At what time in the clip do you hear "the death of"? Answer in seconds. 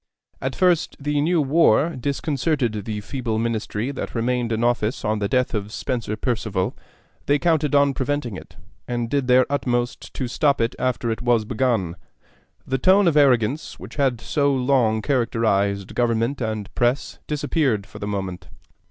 5.19-5.71